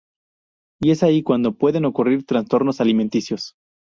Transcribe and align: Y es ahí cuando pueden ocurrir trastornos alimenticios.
Y 0.81 0.89
es 0.89 1.03
ahí 1.03 1.21
cuando 1.21 1.51
pueden 1.53 1.85
ocurrir 1.85 2.25
trastornos 2.25 2.81
alimenticios. 2.81 3.53